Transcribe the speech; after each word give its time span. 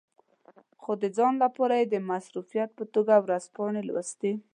خو 0.81 0.91
د 1.01 1.03
ځان 1.17 1.33
لپاره 1.43 1.73
یې 1.79 1.85
د 1.89 1.95
مصروفیت 2.09 2.69
په 2.77 2.83
توګه 2.93 3.13
ورځپاڼې 3.23 3.81
لوستې. 3.89 4.31